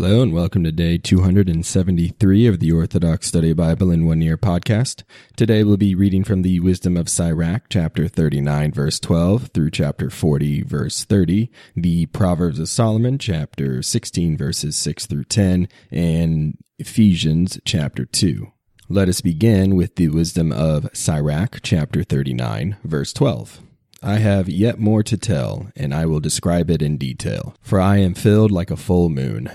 Hello 0.00 0.22
and 0.22 0.32
welcome 0.32 0.62
to 0.62 0.70
day 0.70 0.96
273 0.96 2.46
of 2.46 2.60
the 2.60 2.70
Orthodox 2.70 3.26
Study 3.26 3.52
Bible 3.52 3.90
in 3.90 4.06
One 4.06 4.22
Year 4.22 4.36
podcast. 4.36 5.02
Today 5.36 5.64
we'll 5.64 5.76
be 5.76 5.96
reading 5.96 6.22
from 6.22 6.42
the 6.42 6.60
Wisdom 6.60 6.96
of 6.96 7.08
Sirach, 7.08 7.64
chapter 7.68 8.06
39, 8.06 8.70
verse 8.70 9.00
12 9.00 9.48
through 9.48 9.72
chapter 9.72 10.08
40, 10.08 10.62
verse 10.62 11.02
30, 11.02 11.50
the 11.74 12.06
Proverbs 12.06 12.60
of 12.60 12.68
Solomon, 12.68 13.18
chapter 13.18 13.82
16, 13.82 14.36
verses 14.36 14.76
6 14.76 15.06
through 15.06 15.24
10, 15.24 15.66
and 15.90 16.56
Ephesians, 16.78 17.58
chapter 17.64 18.04
2. 18.04 18.52
Let 18.88 19.08
us 19.08 19.20
begin 19.20 19.74
with 19.74 19.96
the 19.96 20.10
Wisdom 20.10 20.52
of 20.52 20.88
Sirach, 20.92 21.58
chapter 21.64 22.04
39, 22.04 22.76
verse 22.84 23.12
12. 23.12 23.62
I 24.00 24.18
have 24.18 24.48
yet 24.48 24.78
more 24.78 25.02
to 25.02 25.16
tell, 25.16 25.72
and 25.74 25.92
I 25.92 26.06
will 26.06 26.20
describe 26.20 26.70
it 26.70 26.82
in 26.82 26.98
detail, 26.98 27.56
for 27.60 27.80
I 27.80 27.96
am 27.96 28.14
filled 28.14 28.52
like 28.52 28.70
a 28.70 28.76
full 28.76 29.08
moon. 29.08 29.50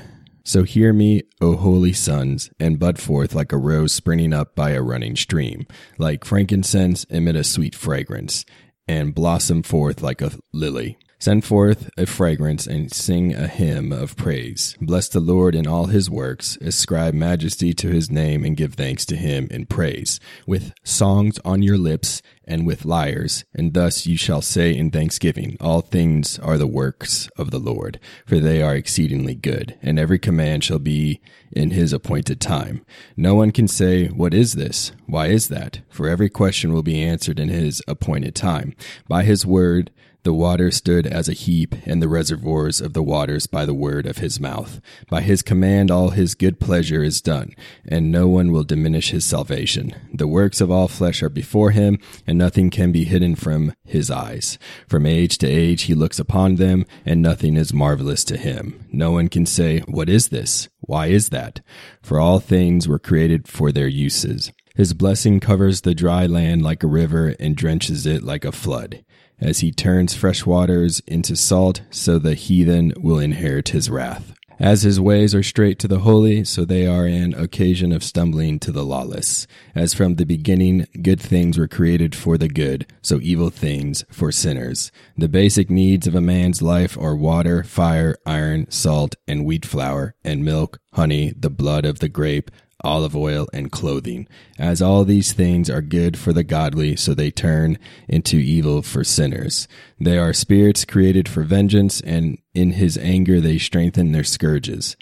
So 0.45 0.63
hear 0.63 0.91
me, 0.91 1.23
O 1.39 1.55
holy 1.55 1.93
sons, 1.93 2.49
and 2.59 2.77
bud 2.77 2.99
forth 2.99 3.33
like 3.33 3.53
a 3.53 3.57
rose 3.57 3.93
springing 3.93 4.33
up 4.33 4.55
by 4.55 4.71
a 4.71 4.81
running 4.81 5.15
stream, 5.15 5.65
like 5.97 6.25
frankincense 6.25 7.05
emit 7.05 7.37
a 7.37 7.45
sweet 7.45 7.73
fragrance, 7.73 8.43
and 8.85 9.15
blossom 9.15 9.63
forth 9.63 10.01
like 10.01 10.21
a 10.21 10.31
lily. 10.51 10.97
Send 11.23 11.45
forth 11.45 11.89
a 11.97 12.05
fragrance 12.05 12.67
and 12.67 12.91
sing 12.91 13.33
a 13.33 13.47
hymn 13.47 13.93
of 13.93 14.17
praise. 14.17 14.75
Bless 14.81 15.07
the 15.07 15.21
Lord 15.21 15.55
in 15.55 15.65
all 15.65 15.85
his 15.85 16.09
works. 16.09 16.57
Ascribe 16.57 17.13
majesty 17.13 17.73
to 17.75 17.87
his 17.87 18.11
name 18.11 18.43
and 18.43 18.57
give 18.57 18.73
thanks 18.73 19.05
to 19.05 19.15
him 19.15 19.47
in 19.49 19.65
praise. 19.65 20.19
With 20.45 20.73
songs 20.83 21.39
on 21.45 21.63
your 21.63 21.77
lips 21.77 22.21
and 22.43 22.67
with 22.67 22.83
lyres. 22.83 23.45
And 23.53 23.73
thus 23.73 24.05
you 24.05 24.17
shall 24.17 24.41
say 24.41 24.75
in 24.75 24.91
thanksgiving, 24.91 25.55
All 25.61 25.79
things 25.79 26.39
are 26.39 26.57
the 26.57 26.67
works 26.67 27.29
of 27.37 27.51
the 27.51 27.57
Lord, 27.57 28.01
for 28.25 28.39
they 28.39 28.61
are 28.61 28.75
exceedingly 28.75 29.35
good. 29.35 29.77
And 29.81 29.97
every 29.97 30.19
command 30.19 30.65
shall 30.65 30.79
be 30.79 31.21
in 31.53 31.71
his 31.71 31.93
appointed 31.93 32.41
time. 32.41 32.85
No 33.15 33.33
one 33.33 33.51
can 33.51 33.69
say, 33.69 34.07
What 34.07 34.33
is 34.33 34.55
this? 34.55 34.91
Why 35.05 35.27
is 35.27 35.47
that? 35.47 35.83
For 35.89 36.09
every 36.09 36.29
question 36.29 36.73
will 36.73 36.83
be 36.83 37.01
answered 37.01 37.39
in 37.39 37.47
his 37.47 37.81
appointed 37.87 38.35
time. 38.35 38.75
By 39.07 39.23
his 39.23 39.45
word, 39.45 39.89
the 40.23 40.33
water 40.33 40.71
stood 40.71 41.05
as 41.05 41.27
a 41.27 41.33
heap, 41.33 41.75
and 41.85 42.01
the 42.01 42.07
reservoirs 42.07 42.79
of 42.79 42.93
the 42.93 43.03
waters 43.03 43.45
by 43.45 43.65
the 43.65 43.73
word 43.73 44.05
of 44.05 44.19
his 44.19 44.39
mouth. 44.39 44.79
By 45.09 45.21
his 45.21 45.41
command 45.41 45.91
all 45.91 46.11
his 46.11 46.33
good 46.33 46.61
pleasure 46.61 47.03
is 47.03 47.21
done, 47.21 47.53
and 47.85 48.11
no 48.11 48.27
one 48.29 48.51
will 48.51 48.63
diminish 48.63 49.11
his 49.11 49.25
salvation. 49.25 49.93
The 50.13 50.27
works 50.27 50.61
of 50.61 50.71
all 50.71 50.87
flesh 50.87 51.21
are 51.21 51.29
before 51.29 51.71
him, 51.71 51.99
and 52.25 52.37
nothing 52.37 52.69
can 52.69 52.93
be 52.93 53.03
hidden 53.03 53.35
from 53.35 53.73
his 53.83 54.09
eyes. 54.09 54.57
From 54.87 55.05
age 55.05 55.37
to 55.39 55.47
age 55.47 55.83
he 55.83 55.93
looks 55.93 56.19
upon 56.19 56.55
them, 56.55 56.85
and 57.05 57.21
nothing 57.21 57.57
is 57.57 57.73
marvelous 57.73 58.23
to 58.25 58.37
him. 58.37 58.85
No 58.93 59.11
one 59.11 59.27
can 59.27 59.45
say, 59.45 59.79
What 59.81 60.09
is 60.09 60.29
this? 60.29 60.69
Why 60.79 61.07
is 61.07 61.29
that? 61.29 61.59
For 62.01 62.19
all 62.19 62.39
things 62.39 62.87
were 62.87 62.99
created 62.99 63.47
for 63.47 63.71
their 63.73 63.87
uses. 63.87 64.51
His 64.73 64.93
blessing 64.93 65.39
covers 65.39 65.81
the 65.81 65.93
dry 65.93 66.25
land 66.25 66.63
like 66.63 66.81
a 66.81 66.87
river 66.87 67.35
and 67.39 67.55
drenches 67.55 68.07
it 68.07 68.23
like 68.23 68.45
a 68.45 68.51
flood 68.51 69.03
as 69.39 69.59
he 69.59 69.71
turns 69.71 70.15
fresh 70.15 70.45
waters 70.45 71.01
into 71.07 71.35
salt, 71.35 71.81
so 71.89 72.19
the 72.19 72.35
heathen 72.35 72.93
will 72.97 73.19
inherit 73.19 73.69
his 73.69 73.89
wrath. 73.89 74.33
As 74.59 74.83
his 74.83 74.99
ways 74.99 75.33
are 75.33 75.43
straight 75.43 75.79
to 75.79 75.87
the 75.87 75.99
holy, 75.99 76.43
so 76.43 76.63
they 76.63 76.85
are 76.85 77.05
an 77.05 77.33
occasion 77.33 77.91
of 77.91 78.03
stumbling 78.03 78.59
to 78.59 78.71
the 78.71 78.85
lawless. 78.85 79.47
As 79.73 79.93
from 79.93 80.15
the 80.15 80.25
beginning, 80.25 80.87
good 81.01 81.19
things 81.19 81.57
were 81.57 81.67
created 81.67 82.15
for 82.15 82.37
the 82.37 82.47
good, 82.47 82.85
so 83.01 83.19
evil 83.21 83.49
things 83.49 84.05
for 84.09 84.31
sinners. 84.31 84.91
The 85.17 85.27
basic 85.27 85.69
needs 85.69 86.07
of 86.07 86.15
a 86.15 86.21
man's 86.21 86.61
life 86.61 86.97
are 86.97 87.15
water, 87.15 87.63
fire, 87.63 88.15
iron, 88.25 88.69
salt, 88.69 89.15
and 89.27 89.43
wheat 89.43 89.65
flour, 89.65 90.15
and 90.23 90.45
milk, 90.45 90.79
honey, 90.93 91.33
the 91.35 91.49
blood 91.49 91.83
of 91.83 91.99
the 91.99 92.09
grape, 92.09 92.51
olive 92.83 93.15
oil, 93.15 93.47
and 93.53 93.71
clothing. 93.71 94.27
As 94.59 94.81
all 94.81 95.05
these 95.05 95.33
things 95.33 95.69
are 95.69 95.81
good 95.81 96.17
for 96.17 96.33
the 96.33 96.43
godly, 96.43 96.95
so 96.95 97.13
they 97.13 97.31
turn 97.31 97.77
into 98.07 98.37
evil 98.37 98.81
for 98.81 99.03
sinners. 99.03 99.67
They 99.99 100.17
are 100.17 100.33
spirits 100.33 100.85
created 100.85 101.29
for 101.29 101.43
vengeance, 101.43 102.01
and 102.01 102.37
in 102.53 102.71
his 102.71 102.97
anger 102.97 103.39
they 103.39 103.57
strengthen 103.57 104.11
their 104.11 104.23
scourges. 104.23 104.97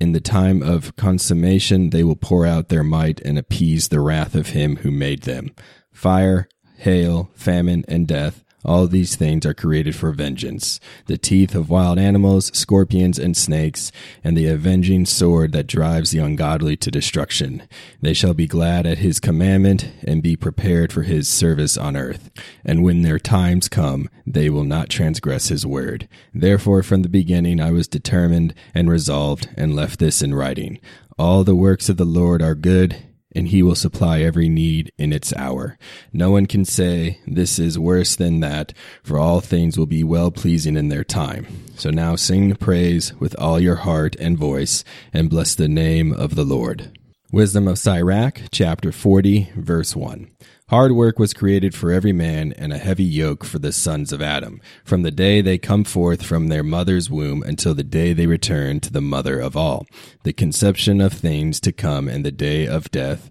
In 0.00 0.12
the 0.12 0.20
time 0.20 0.62
of 0.62 0.94
consummation, 0.96 1.90
they 1.90 2.04
will 2.04 2.16
pour 2.16 2.46
out 2.46 2.68
their 2.68 2.84
might 2.84 3.20
and 3.20 3.38
appease 3.38 3.88
the 3.88 4.00
wrath 4.00 4.34
of 4.34 4.48
him 4.50 4.76
who 4.76 4.90
made 4.90 5.22
them. 5.22 5.50
Fire, 5.92 6.48
hail, 6.76 7.30
famine, 7.34 7.84
and 7.88 8.06
death 8.06 8.43
all 8.64 8.86
these 8.86 9.16
things 9.16 9.44
are 9.44 9.54
created 9.54 9.94
for 9.94 10.12
vengeance 10.12 10.80
the 11.06 11.18
teeth 11.18 11.54
of 11.54 11.70
wild 11.70 11.98
animals, 11.98 12.50
scorpions, 12.56 13.18
and 13.18 13.36
snakes, 13.36 13.92
and 14.22 14.36
the 14.36 14.46
avenging 14.46 15.04
sword 15.04 15.52
that 15.52 15.66
drives 15.66 16.10
the 16.10 16.18
ungodly 16.18 16.76
to 16.76 16.90
destruction. 16.90 17.62
They 18.00 18.14
shall 18.14 18.34
be 18.34 18.46
glad 18.46 18.86
at 18.86 18.98
his 18.98 19.20
commandment 19.20 19.90
and 20.02 20.22
be 20.22 20.36
prepared 20.36 20.92
for 20.92 21.02
his 21.02 21.28
service 21.28 21.76
on 21.76 21.96
earth. 21.96 22.30
And 22.64 22.82
when 22.82 23.02
their 23.02 23.18
times 23.18 23.68
come, 23.68 24.08
they 24.26 24.48
will 24.48 24.64
not 24.64 24.88
transgress 24.88 25.48
his 25.48 25.66
word. 25.66 26.08
Therefore, 26.32 26.82
from 26.82 27.02
the 27.02 27.08
beginning 27.08 27.60
I 27.60 27.70
was 27.70 27.88
determined 27.88 28.54
and 28.74 28.90
resolved 28.90 29.48
and 29.56 29.74
left 29.74 29.98
this 29.98 30.22
in 30.22 30.34
writing. 30.34 30.78
All 31.18 31.44
the 31.44 31.54
works 31.54 31.88
of 31.88 31.96
the 31.96 32.04
Lord 32.04 32.42
are 32.42 32.54
good 32.54 32.96
and 33.34 33.48
he 33.48 33.62
will 33.62 33.74
supply 33.74 34.20
every 34.20 34.48
need 34.48 34.92
in 34.98 35.12
its 35.12 35.32
hour. 35.34 35.76
No 36.12 36.30
one 36.30 36.46
can 36.46 36.64
say, 36.64 37.18
This 37.26 37.58
is 37.58 37.78
worse 37.78 38.16
than 38.16 38.40
that, 38.40 38.72
for 39.02 39.18
all 39.18 39.40
things 39.40 39.76
will 39.76 39.86
be 39.86 40.04
well 40.04 40.30
pleasing 40.30 40.76
in 40.76 40.88
their 40.88 41.04
time. 41.04 41.46
So 41.76 41.90
now 41.90 42.16
sing 42.16 42.54
praise 42.54 43.12
with 43.14 43.34
all 43.38 43.58
your 43.58 43.76
heart 43.76 44.16
and 44.16 44.38
voice, 44.38 44.84
and 45.12 45.30
bless 45.30 45.54
the 45.54 45.68
name 45.68 46.12
of 46.12 46.34
the 46.34 46.44
Lord. 46.44 46.96
Wisdom 47.32 47.66
of 47.66 47.78
Sirach, 47.78 48.42
chapter 48.52 48.92
40, 48.92 49.50
verse 49.56 49.96
1. 49.96 50.30
Hard 50.70 50.92
work 50.92 51.18
was 51.18 51.34
created 51.34 51.74
for 51.74 51.92
every 51.92 52.14
man, 52.14 52.54
and 52.54 52.72
a 52.72 52.78
heavy 52.78 53.04
yoke 53.04 53.44
for 53.44 53.58
the 53.58 53.70
sons 53.70 54.14
of 54.14 54.22
Adam, 54.22 54.62
from 54.82 55.02
the 55.02 55.10
day 55.10 55.42
they 55.42 55.58
come 55.58 55.84
forth 55.84 56.22
from 56.22 56.48
their 56.48 56.62
mother's 56.62 57.10
womb 57.10 57.42
until 57.42 57.74
the 57.74 57.84
day 57.84 58.14
they 58.14 58.26
return 58.26 58.80
to 58.80 58.90
the 58.90 59.02
mother 59.02 59.38
of 59.38 59.58
all. 59.58 59.86
The 60.22 60.32
conception 60.32 61.02
of 61.02 61.12
things 61.12 61.60
to 61.60 61.72
come 61.72 62.08
and 62.08 62.24
the 62.24 62.32
day 62.32 62.66
of 62.66 62.90
death 62.90 63.30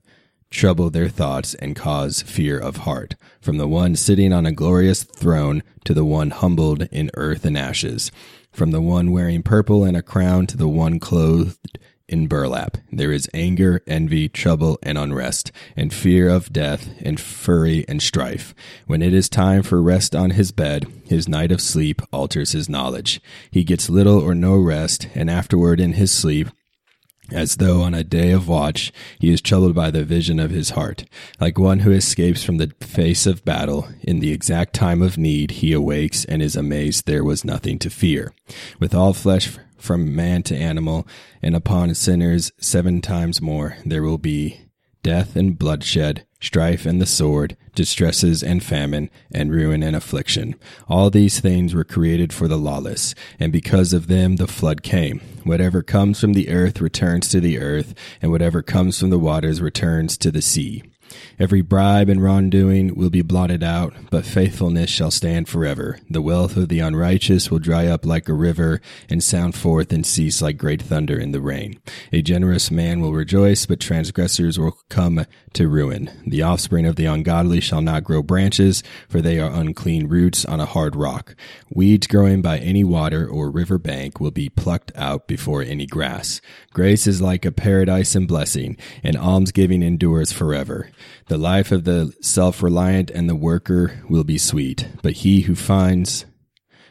trouble 0.52 0.92
their 0.92 1.10
thoughts 1.10 1.56
and 1.56 1.76
cause 1.76 2.22
fear 2.22 2.60
of 2.60 2.78
heart, 2.78 3.16
from 3.42 3.58
the 3.58 3.68
one 3.68 3.96
sitting 3.96 4.32
on 4.32 4.46
a 4.46 4.52
glorious 4.52 5.04
throne 5.04 5.64
to 5.86 5.96
the 5.96 6.06
one 6.06 6.30
humbled 6.30 6.84
in 6.92 7.10
earth 7.16 7.46
and 7.46 7.58
ashes, 7.58 8.12
from 8.52 8.70
the 8.70 8.82
one 8.82 9.12
wearing 9.12 9.42
purple 9.42 9.84
and 9.84 9.98
a 9.98 10.04
crown 10.04 10.46
to 10.46 10.56
the 10.56 10.68
one 10.68 11.00
clothed 11.00 11.80
in 12.13 12.28
burlap. 12.28 12.78
There 12.91 13.12
is 13.12 13.28
anger, 13.34 13.81
envy, 13.88 14.29
trouble, 14.29 14.78
and 14.84 15.00
unrest, 15.00 15.51
and 15.75 15.91
fear 15.91 16.29
of 16.29 16.53
death, 16.53 16.88
and 17.01 17.19
fury 17.19 17.85
and 17.88 18.03
strife. 18.03 18.53
When 18.85 19.01
it 19.01 19.16
is 19.16 19.28
time 19.28 19.63
for 19.63 19.81
rest 19.81 20.16
on 20.16 20.29
his 20.29 20.52
bed, 20.52 20.85
his 21.06 21.28
night 21.28 21.52
of 21.52 21.59
sleep 21.59 22.03
alters 22.12 22.52
his 22.52 22.69
knowledge. 22.69 23.19
He 23.50 23.63
gets 23.63 23.90
little 23.90 24.19
or 24.19 24.35
no 24.35 24.56
rest, 24.57 25.07
and 25.16 25.28
afterward 25.28 25.79
in 25.79 25.94
his 25.94 26.12
sleep, 26.12 26.50
as 27.31 27.56
though 27.56 27.81
on 27.81 27.96
a 27.96 28.03
day 28.03 28.29
of 28.29 28.47
watch 28.47 28.91
he 29.19 29.34
is 29.34 29.41
troubled 29.41 29.73
by 29.73 29.90
the 29.90 30.06
vision 30.06 30.40
of 30.40 30.52
his 30.52 30.72
heart. 30.72 31.06
Like 31.40 31.57
one 31.57 31.79
who 31.79 31.91
escapes 31.91 32.44
from 32.44 32.57
the 32.57 32.72
face 32.79 33.25
of 33.25 33.44
battle, 33.44 33.88
in 34.02 34.19
the 34.19 34.31
exact 34.31 34.75
time 34.75 35.02
of 35.02 35.18
need 35.18 35.50
he 35.50 35.73
awakes 35.73 36.25
and 36.25 36.44
is 36.44 36.56
amazed 36.56 37.07
there 37.07 37.23
was 37.23 37.44
nothing 37.44 37.79
to 37.79 37.90
fear. 37.90 38.34
With 38.79 38.94
all 38.94 39.13
flesh 39.13 39.57
from 39.84 40.16
man 40.16 40.42
to 40.44 40.56
animal, 40.56 41.06
and 41.42 41.56
upon 41.56 41.94
sinners 41.94 42.52
seven 42.58 43.02
times 43.02 43.42
more 43.42 43.76
there 43.86 44.02
will 44.02 44.18
be 44.18 44.62
death 45.04 45.36
and 45.36 45.60
bloodshed, 45.60 46.26
strife 46.40 46.86
and 46.86 47.02
the 47.02 47.06
sword, 47.06 47.58
distresses 47.76 48.42
and 48.42 48.64
famine, 48.64 49.10
and 49.34 49.52
ruin 49.52 49.84
and 49.84 49.96
affliction. 49.96 50.56
All 50.88 51.10
these 51.10 51.42
things 51.42 51.76
were 51.76 51.84
created 51.84 52.32
for 52.32 52.48
the 52.48 52.58
lawless, 52.58 53.14
and 53.40 53.52
because 53.52 53.92
of 53.92 54.08
them 54.08 54.38
the 54.38 54.48
flood 54.48 54.84
came. 54.84 55.20
Whatever 55.44 55.84
comes 55.84 56.22
from 56.22 56.34
the 56.34 56.50
earth 56.50 56.80
returns 56.80 57.28
to 57.30 57.42
the 57.42 57.59
earth, 57.59 57.94
and 58.22 58.32
whatever 58.32 58.62
comes 58.62 58.97
from 58.97 59.09
the 59.09 59.20
waters 59.20 59.62
returns 59.62 60.18
to 60.20 60.32
the 60.32 60.41
sea. 60.41 60.84
Every 61.40 61.62
bribe 61.62 62.10
and 62.10 62.22
wrongdoing 62.22 62.96
will 62.96 63.10
be 63.10 63.22
blotted 63.22 63.64
out, 63.64 63.94
but 64.10 64.26
faithfulness 64.26 64.90
shall 64.90 65.12
stand 65.12 65.50
forever. 65.50 66.00
The 66.10 66.22
wealth 66.22 66.58
of 66.58 66.70
the 66.70 66.80
unrighteous 66.80 67.50
will 67.50 67.60
dry 67.60 67.88
up 67.88 68.06
like 68.06 68.30
a 68.30 68.34
river, 68.34 68.82
and 69.10 69.24
sound 69.24 69.56
forth 69.56 69.92
and 69.92 70.06
cease 70.06 70.42
like 70.42 70.58
great 70.58 70.82
thunder 70.82 71.18
in 71.18 71.32
the 71.32 71.42
rain. 71.42 71.80
A 72.12 72.22
generous 72.22 72.72
man 72.72 73.02
will 73.02 73.14
rejoice, 73.14 73.66
but 73.66 73.80
transgressors 73.80 74.60
will 74.60 74.78
come 74.90 75.26
to 75.54 75.68
ruin. 75.68 76.10
The 76.26 76.42
offspring 76.42 76.86
of 76.86 76.96
the 76.96 77.06
ungodly 77.06 77.62
shall 77.62 77.82
not 77.82 78.04
grow 78.04 78.22
branches, 78.22 78.84
for 79.10 79.22
they 79.22 79.40
are 79.40 79.52
unclean 79.52 80.08
roots 80.08 80.46
on 80.46 80.60
a 80.60 80.66
hard 80.66 80.96
rock. 80.96 81.36
Weeds 81.70 82.08
growing 82.08 82.42
by 82.42 82.60
any 82.60 82.84
water 82.84 83.28
or 83.28 83.52
river 83.52 83.78
bank 83.78 84.20
will 84.20 84.32
be 84.32 84.50
plucked 84.50 84.92
out 84.96 85.28
before 85.28 85.62
any 85.62 85.86
grass. 85.86 86.42
Grace 86.72 87.08
is 87.08 87.22
like 87.22 87.46
a 87.46 87.52
paradise 87.52 88.16
and 88.16 88.28
blessing, 88.28 88.78
and 89.04 89.16
almsgiving 89.16 89.84
endures 89.84 90.32
forever. 90.32 90.90
The 91.28 91.38
life 91.38 91.72
of 91.72 91.84
the 91.84 92.14
self 92.22 92.61
reliant 92.61 93.09
and 93.11 93.29
the 93.29 93.35
worker 93.35 94.02
will 94.09 94.23
be 94.23 94.38
sweet, 94.38 94.88
but 95.02 95.14
he 95.14 95.41
who 95.41 95.55
finds 95.55 96.26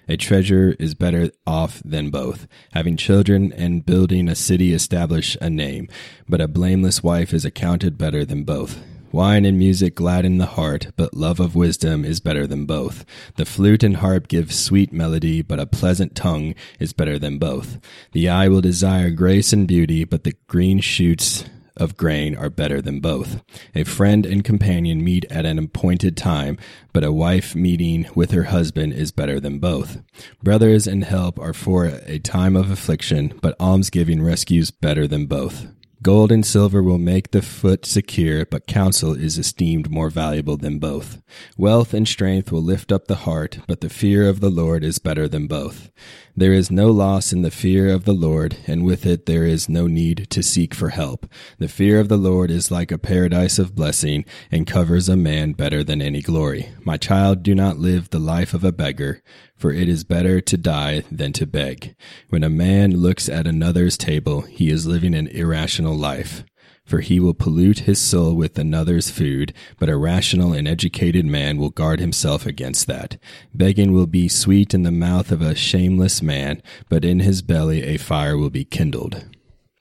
A 0.08 0.16
treasure 0.16 0.74
is 0.78 0.94
better 0.94 1.30
off 1.46 1.80
than 1.84 2.10
both. 2.10 2.46
Having 2.72 2.96
children 2.96 3.52
and 3.52 3.86
building 3.86 4.28
a 4.28 4.34
city 4.34 4.72
establish 4.72 5.36
a 5.40 5.48
name, 5.48 5.88
but 6.28 6.40
a 6.40 6.48
blameless 6.48 7.02
wife 7.02 7.32
is 7.32 7.44
accounted 7.44 7.98
better 7.98 8.24
than 8.24 8.44
both. 8.44 8.82
Wine 9.12 9.44
and 9.44 9.58
music 9.58 9.94
gladden 9.94 10.38
the 10.38 10.46
heart, 10.46 10.86
but 10.96 11.12
love 11.12 11.38
of 11.38 11.54
wisdom 11.54 12.02
is 12.02 12.18
better 12.18 12.46
than 12.46 12.64
both. 12.64 13.04
The 13.36 13.44
flute 13.44 13.82
and 13.82 13.98
harp 13.98 14.26
give 14.26 14.54
sweet 14.54 14.90
melody, 14.90 15.42
but 15.42 15.60
a 15.60 15.66
pleasant 15.66 16.14
tongue 16.14 16.54
is 16.80 16.94
better 16.94 17.18
than 17.18 17.38
both. 17.38 17.78
The 18.12 18.30
eye 18.30 18.48
will 18.48 18.62
desire 18.62 19.10
grace 19.10 19.52
and 19.52 19.68
beauty, 19.68 20.04
but 20.04 20.24
the 20.24 20.34
green 20.46 20.80
shoots 20.80 21.44
of 21.76 21.96
grain 21.96 22.36
are 22.36 22.50
better 22.50 22.80
than 22.80 23.00
both. 23.00 23.42
A 23.74 23.84
friend 23.84 24.26
and 24.26 24.44
companion 24.44 25.02
meet 25.02 25.24
at 25.30 25.46
an 25.46 25.58
appointed 25.58 26.16
time, 26.16 26.58
but 26.92 27.04
a 27.04 27.12
wife 27.12 27.54
meeting 27.54 28.08
with 28.14 28.30
her 28.30 28.44
husband 28.44 28.92
is 28.92 29.12
better 29.12 29.40
than 29.40 29.58
both. 29.58 30.02
Brothers 30.42 30.86
and 30.86 31.04
help 31.04 31.38
are 31.38 31.54
for 31.54 31.86
a 31.86 32.18
time 32.18 32.56
of 32.56 32.70
affliction, 32.70 33.38
but 33.40 33.58
almsgiving 33.60 34.22
rescues 34.22 34.70
better 34.70 35.06
than 35.06 35.26
both. 35.26 35.66
Gold 36.02 36.32
and 36.32 36.44
silver 36.44 36.82
will 36.82 36.98
make 36.98 37.30
the 37.30 37.42
foot 37.42 37.86
secure, 37.86 38.44
but 38.44 38.66
counsel 38.66 39.14
is 39.14 39.38
esteemed 39.38 39.88
more 39.88 40.10
valuable 40.10 40.56
than 40.56 40.80
both. 40.80 41.22
Wealth 41.56 41.94
and 41.94 42.08
strength 42.08 42.50
will 42.50 42.62
lift 42.62 42.90
up 42.90 43.06
the 43.06 43.22
heart, 43.22 43.60
but 43.68 43.82
the 43.82 43.88
fear 43.88 44.28
of 44.28 44.40
the 44.40 44.50
Lord 44.50 44.82
is 44.82 44.98
better 44.98 45.28
than 45.28 45.46
both. 45.46 45.92
There 46.34 46.54
is 46.54 46.70
no 46.70 46.90
loss 46.90 47.34
in 47.34 47.42
the 47.42 47.50
fear 47.50 47.92
of 47.92 48.04
the 48.04 48.14
Lord, 48.14 48.56
and 48.66 48.84
with 48.84 49.04
it 49.04 49.26
there 49.26 49.44
is 49.44 49.68
no 49.68 49.86
need 49.86 50.28
to 50.30 50.42
seek 50.42 50.74
for 50.74 50.88
help. 50.88 51.26
The 51.58 51.68
fear 51.68 52.00
of 52.00 52.08
the 52.08 52.16
Lord 52.16 52.50
is 52.50 52.70
like 52.70 52.90
a 52.90 52.96
paradise 52.96 53.58
of 53.58 53.74
blessing, 53.74 54.24
and 54.50 54.66
covers 54.66 55.10
a 55.10 55.16
man 55.16 55.52
better 55.52 55.84
than 55.84 56.00
any 56.00 56.22
glory. 56.22 56.70
My 56.84 56.96
child, 56.96 57.42
do 57.42 57.54
not 57.54 57.76
live 57.76 58.08
the 58.08 58.18
life 58.18 58.54
of 58.54 58.64
a 58.64 58.72
beggar, 58.72 59.22
for 59.56 59.72
it 59.72 59.90
is 59.90 60.04
better 60.04 60.40
to 60.40 60.56
die 60.56 61.02
than 61.10 61.34
to 61.34 61.46
beg. 61.46 61.94
When 62.30 62.44
a 62.44 62.48
man 62.48 62.96
looks 62.96 63.28
at 63.28 63.46
another's 63.46 63.98
table, 63.98 64.40
he 64.40 64.70
is 64.70 64.86
living 64.86 65.14
an 65.14 65.26
irrational 65.28 65.94
life. 65.94 66.44
For 66.84 67.00
he 67.00 67.20
will 67.20 67.34
pollute 67.34 67.80
his 67.80 68.00
soul 68.00 68.34
with 68.34 68.58
another's 68.58 69.10
food, 69.10 69.54
but 69.78 69.88
a 69.88 69.96
rational 69.96 70.52
and 70.52 70.68
educated 70.68 71.24
man 71.24 71.56
will 71.56 71.70
guard 71.70 72.00
himself 72.00 72.44
against 72.44 72.86
that. 72.86 73.18
Begging 73.54 73.92
will 73.92 74.06
be 74.06 74.28
sweet 74.28 74.74
in 74.74 74.82
the 74.82 74.90
mouth 74.90 75.30
of 75.30 75.40
a 75.40 75.54
shameless 75.54 76.22
man, 76.22 76.62
but 76.88 77.04
in 77.04 77.20
his 77.20 77.42
belly 77.42 77.82
a 77.82 77.96
fire 77.96 78.36
will 78.36 78.50
be 78.50 78.64
kindled. 78.64 79.24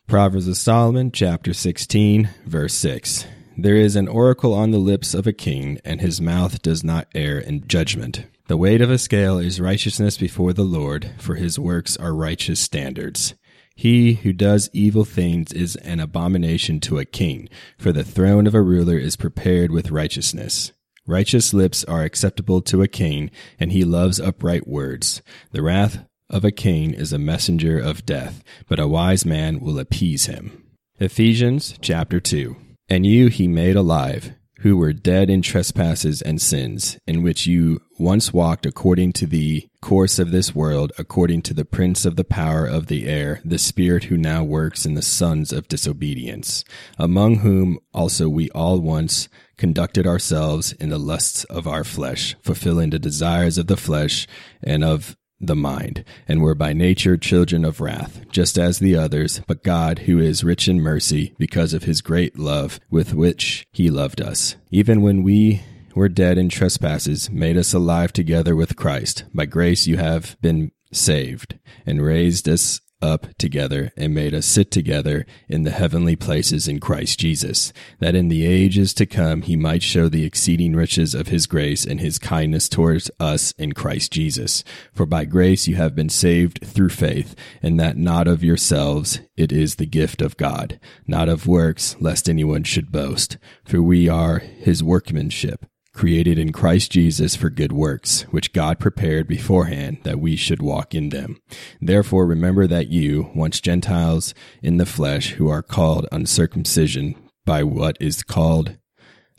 Proverbs 0.07 0.47
of 0.47 0.57
Solomon, 0.57 1.11
chapter 1.11 1.53
16, 1.53 2.29
verse 2.45 2.73
6. 2.75 3.25
There 3.57 3.75
is 3.75 3.95
an 3.95 4.07
oracle 4.07 4.53
on 4.53 4.71
the 4.71 4.77
lips 4.77 5.13
of 5.13 5.27
a 5.27 5.33
king, 5.33 5.79
and 5.83 6.01
his 6.01 6.21
mouth 6.21 6.61
does 6.61 6.83
not 6.83 7.07
err 7.13 7.39
in 7.39 7.67
judgment. 7.67 8.25
The 8.47 8.57
weight 8.57 8.81
of 8.81 8.89
a 8.89 8.97
scale 8.97 9.37
is 9.37 9.61
righteousness 9.61 10.17
before 10.17 10.51
the 10.51 10.63
Lord, 10.63 11.11
for 11.17 11.35
his 11.35 11.57
works 11.57 11.95
are 11.95 12.13
righteous 12.13 12.59
standards. 12.59 13.33
He 13.81 14.13
who 14.13 14.31
does 14.31 14.69
evil 14.73 15.05
things 15.05 15.51
is 15.51 15.75
an 15.77 15.99
abomination 15.99 16.79
to 16.81 16.99
a 16.99 17.03
king, 17.03 17.49
for 17.79 17.91
the 17.91 18.03
throne 18.03 18.45
of 18.45 18.53
a 18.53 18.61
ruler 18.61 18.95
is 18.95 19.15
prepared 19.15 19.71
with 19.71 19.89
righteousness. 19.89 20.71
Righteous 21.07 21.51
lips 21.51 21.83
are 21.85 22.03
acceptable 22.03 22.61
to 22.61 22.83
a 22.83 22.87
king, 22.87 23.31
and 23.59 23.71
he 23.71 23.83
loves 23.83 24.19
upright 24.19 24.67
words. 24.67 25.23
The 25.51 25.63
wrath 25.63 26.05
of 26.29 26.45
a 26.45 26.51
king 26.51 26.93
is 26.93 27.11
a 27.11 27.17
messenger 27.17 27.79
of 27.79 28.05
death, 28.05 28.43
but 28.67 28.79
a 28.79 28.87
wise 28.87 29.25
man 29.25 29.59
will 29.59 29.79
appease 29.79 30.27
him. 30.27 30.63
Ephesians 30.99 31.73
chapter 31.81 32.19
2. 32.19 32.55
And 32.87 33.03
you 33.07 33.29
he 33.29 33.47
made 33.47 33.75
alive 33.75 34.35
who 34.59 34.77
were 34.77 34.93
dead 34.93 35.31
in 35.31 35.41
trespasses 35.41 36.21
and 36.21 36.39
sins, 36.39 36.99
in 37.07 37.23
which 37.23 37.47
you 37.47 37.81
once 37.97 38.31
walked 38.31 38.67
according 38.67 39.13
to 39.13 39.25
the 39.25 39.67
course 39.81 40.19
of 40.19 40.31
this 40.31 40.55
world, 40.55 40.91
according 40.97 41.41
to 41.41 41.53
the 41.53 41.65
prince 41.65 42.05
of 42.05 42.15
the 42.15 42.23
power 42.23 42.65
of 42.65 42.87
the 42.87 43.07
air, 43.07 43.41
the 43.43 43.57
spirit 43.57 44.05
who 44.05 44.17
now 44.17 44.43
works 44.43 44.85
in 44.85 44.93
the 44.93 45.01
sons 45.01 45.51
of 45.51 45.67
disobedience, 45.67 46.63
among 46.97 47.37
whom 47.37 47.79
also 47.93 48.29
we 48.29 48.49
all 48.51 48.79
once 48.79 49.27
conducted 49.57 50.07
ourselves 50.07 50.73
in 50.73 50.89
the 50.89 50.97
lusts 50.97 51.43
of 51.45 51.67
our 51.67 51.83
flesh, 51.83 52.35
fulfilling 52.41 52.91
the 52.91 52.99
desires 52.99 53.57
of 53.57 53.67
the 53.67 53.77
flesh 53.77 54.27
and 54.63 54.83
of 54.83 55.17
the 55.39 55.55
mind, 55.55 56.05
and 56.27 56.41
were 56.41 56.55
by 56.55 56.71
nature 56.71 57.17
children 57.17 57.65
of 57.65 57.81
wrath, 57.81 58.21
just 58.29 58.57
as 58.57 58.77
the 58.77 58.95
others, 58.95 59.41
but 59.47 59.63
God, 59.63 59.99
who 59.99 60.19
is 60.19 60.43
rich 60.43 60.67
in 60.67 60.79
mercy, 60.79 61.33
because 61.39 61.73
of 61.73 61.83
his 61.83 62.01
great 62.01 62.37
love 62.37 62.79
with 62.91 63.13
which 63.13 63.65
he 63.71 63.89
loved 63.89 64.21
us, 64.21 64.55
even 64.69 65.01
when 65.01 65.23
we 65.23 65.63
were 65.95 66.09
dead 66.09 66.37
in 66.37 66.49
trespasses, 66.49 67.29
made 67.29 67.57
us 67.57 67.73
alive 67.73 68.13
together 68.13 68.55
with 68.55 68.75
Christ. 68.75 69.25
By 69.33 69.45
grace 69.45 69.87
you 69.87 69.97
have 69.97 70.37
been 70.41 70.71
saved, 70.91 71.59
and 71.85 72.01
raised 72.01 72.47
us 72.47 72.81
up 73.01 73.27
together 73.37 73.91
and 73.97 74.13
made 74.13 74.33
us 74.33 74.45
sit 74.45 74.71
together 74.71 75.25
in 75.49 75.63
the 75.63 75.71
heavenly 75.71 76.15
places 76.15 76.67
in 76.67 76.79
Christ 76.79 77.19
Jesus, 77.19 77.73
that 77.99 78.15
in 78.15 78.27
the 78.27 78.45
ages 78.45 78.93
to 78.95 79.05
come 79.05 79.41
he 79.41 79.55
might 79.55 79.83
show 79.83 80.07
the 80.07 80.25
exceeding 80.25 80.75
riches 80.75 81.15
of 81.15 81.27
his 81.27 81.47
grace 81.47 81.85
and 81.85 81.99
his 81.99 82.19
kindness 82.19 82.69
towards 82.69 83.09
us 83.19 83.53
in 83.57 83.73
Christ 83.73 84.11
Jesus. 84.11 84.63
For 84.93 85.05
by 85.05 85.25
grace 85.25 85.67
you 85.67 85.75
have 85.75 85.95
been 85.95 86.09
saved 86.09 86.59
through 86.63 86.89
faith, 86.89 87.35
and 87.61 87.79
that 87.79 87.97
not 87.97 88.27
of 88.27 88.43
yourselves, 88.43 89.19
it 89.35 89.51
is 89.51 89.75
the 89.75 89.85
gift 89.85 90.21
of 90.21 90.37
God, 90.37 90.79
not 91.07 91.29
of 91.29 91.47
works, 91.47 91.95
lest 91.99 92.29
anyone 92.29 92.63
should 92.63 92.91
boast. 92.91 93.37
For 93.65 93.81
we 93.81 94.07
are 94.07 94.39
his 94.39 94.83
workmanship 94.83 95.65
created 95.93 96.39
in 96.39 96.51
Christ 96.51 96.91
Jesus 96.91 97.35
for 97.35 97.49
good 97.49 97.71
works, 97.71 98.21
which 98.31 98.53
God 98.53 98.79
prepared 98.79 99.27
beforehand 99.27 99.99
that 100.03 100.19
we 100.19 100.35
should 100.35 100.61
walk 100.61 100.95
in 100.95 101.09
them. 101.09 101.39
Therefore 101.79 102.25
remember 102.25 102.67
that 102.67 102.87
you, 102.87 103.29
once 103.35 103.59
Gentiles 103.59 104.33
in 104.61 104.77
the 104.77 104.85
flesh, 104.85 105.31
who 105.31 105.49
are 105.49 105.61
called 105.61 106.07
uncircumcision 106.11 107.15
by 107.45 107.63
what 107.63 107.97
is 107.99 108.23
called 108.23 108.77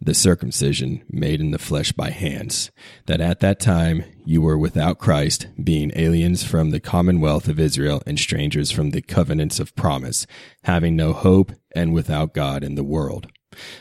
the 0.05 0.15
circumcision 0.15 1.03
made 1.09 1.41
in 1.41 1.53
the 1.53 1.59
flesh 1.59 1.93
by 1.93 2.11
hands, 2.11 2.73
that 3.07 3.21
at 3.21 3.41
that 3.41 3.61
time 3.61 4.05
you 4.25 4.43
were 4.43 4.59
without 4.59 4.99
Christ, 4.99 5.47
being 5.63 5.93
aliens 5.95 6.43
from 6.43 6.71
the 6.71 6.81
commonwealth 6.81 7.47
of 7.47 7.61
Israel 7.61 8.03
and 8.05 8.19
strangers 8.19 8.73
from 8.73 8.91
the 8.91 9.03
covenants 9.03 9.61
of 9.61 9.75
promise, 9.77 10.27
having 10.65 10.97
no 10.97 11.13
hope 11.13 11.53
and 11.75 11.95
without 11.95 12.35
God 12.35 12.65
in 12.65 12.75
the 12.75 12.85
world. 12.85 13.29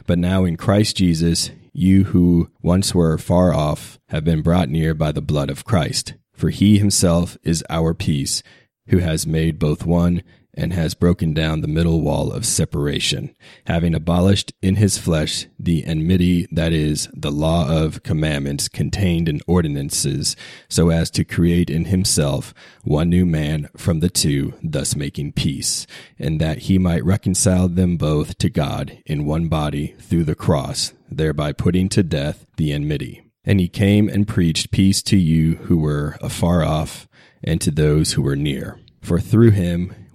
But 0.05 0.19
now 0.19 0.45
in 0.45 0.57
Christ 0.57 0.97
Jesus, 0.97 1.49
you 1.73 2.05
who 2.05 2.49
once 2.61 2.93
were 2.93 3.17
far 3.17 3.53
off 3.53 3.99
have 4.09 4.23
been 4.23 4.41
brought 4.41 4.69
near 4.69 4.93
by 4.93 5.11
the 5.11 5.21
blood 5.21 5.49
of 5.49 5.65
Christ. 5.65 6.15
For 6.33 6.49
he 6.49 6.77
himself 6.77 7.37
is 7.43 7.63
our 7.69 7.93
peace, 7.93 8.41
who 8.87 8.97
has 8.97 9.27
made 9.27 9.59
both 9.59 9.85
one 9.85 10.23
and 10.53 10.73
has 10.73 10.93
broken 10.93 11.33
down 11.33 11.61
the 11.61 11.67
middle 11.67 12.01
wall 12.01 12.31
of 12.31 12.45
separation, 12.45 13.35
having 13.67 13.95
abolished 13.95 14.53
in 14.61 14.75
his 14.75 14.97
flesh 14.97 15.47
the 15.57 15.85
enmity 15.85 16.47
that 16.51 16.73
is 16.73 17.07
the 17.13 17.31
law 17.31 17.69
of 17.69 18.03
commandments 18.03 18.67
contained 18.67 19.29
in 19.29 19.39
ordinances, 19.47 20.35
so 20.67 20.89
as 20.89 21.09
to 21.09 21.23
create 21.23 21.69
in 21.69 21.85
himself 21.85 22.53
one 22.83 23.09
new 23.09 23.25
man 23.25 23.69
from 23.77 23.99
the 23.99 24.09
two, 24.09 24.53
thus 24.61 24.95
making 24.95 25.31
peace, 25.31 25.87
and 26.19 26.41
that 26.41 26.59
he 26.59 26.77
might 26.77 27.05
reconcile 27.05 27.67
them 27.67 27.97
both 27.97 28.37
to 28.37 28.49
God 28.49 29.01
in 29.05 29.25
one 29.25 29.47
body 29.47 29.95
through 29.99 30.25
the 30.25 30.35
cross, 30.35 30.93
thereby 31.09 31.53
putting 31.53 31.89
to 31.89 32.03
death 32.03 32.45
the 32.57 32.71
enmity. 32.71 33.23
And 33.43 33.59
he 33.59 33.67
came 33.67 34.07
and 34.07 34.27
preached 34.27 34.71
peace 34.71 35.01
to 35.03 35.17
you 35.17 35.55
who 35.55 35.77
were 35.77 36.17
afar 36.21 36.63
off, 36.63 37.07
and 37.43 37.59
to 37.61 37.71
those 37.71 38.13
who 38.13 38.21
were 38.21 38.35
near. 38.35 38.79
For 39.01 39.19
through 39.19 39.51
him 39.51 39.95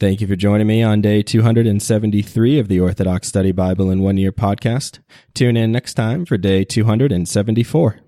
Thank 0.00 0.22
you 0.22 0.26
for 0.26 0.34
joining 0.34 0.66
me 0.66 0.82
on 0.82 1.02
day 1.02 1.22
273 1.22 2.58
of 2.58 2.68
the 2.68 2.80
Orthodox 2.80 3.28
Study 3.28 3.52
Bible 3.52 3.90
in 3.90 4.00
One 4.00 4.16
Year 4.16 4.32
podcast. 4.32 4.98
Tune 5.34 5.58
in 5.58 5.72
next 5.72 5.92
time 5.92 6.24
for 6.24 6.38
day 6.38 6.64
274. 6.64 7.98